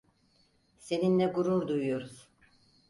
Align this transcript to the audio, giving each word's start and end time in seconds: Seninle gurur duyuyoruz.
Seninle 0.79 1.25
gurur 1.25 1.67
duyuyoruz. 1.67 2.27